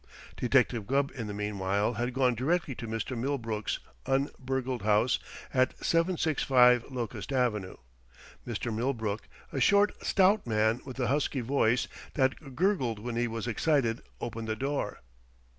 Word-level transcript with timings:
Detective 0.35 0.87
Gubb 0.87 1.11
in 1.13 1.27
the 1.27 1.33
meanwhile 1.35 1.93
had 1.93 2.11
gone 2.15 2.33
directly 2.33 2.73
to 2.73 2.87
Mr. 2.87 3.15
Millbrook's 3.15 3.77
un 4.07 4.31
burgled 4.39 4.81
house 4.81 5.19
at 5.53 5.77
765 5.77 6.85
Locust 6.89 7.31
Avenue. 7.31 7.75
Mr. 8.47 8.75
Millbrook, 8.75 9.27
a 9.51 9.59
short, 9.61 9.91
stout 10.03 10.47
man 10.47 10.81
with 10.85 10.99
a 10.99 11.05
husky 11.05 11.41
voice 11.41 11.87
that 12.15 12.55
gurgled 12.55 12.97
when 12.97 13.15
he 13.15 13.27
was 13.27 13.45
excited, 13.47 14.01
opened 14.19 14.47
the 14.47 14.55
door. 14.55 15.01